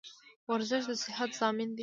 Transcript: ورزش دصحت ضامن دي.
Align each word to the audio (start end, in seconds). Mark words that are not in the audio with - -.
ورزش 0.51 0.83
دصحت 0.91 1.29
ضامن 1.41 1.69
دي. 1.75 1.79